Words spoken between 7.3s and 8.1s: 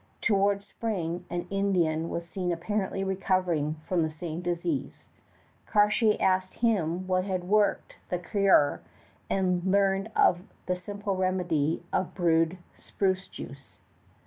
worked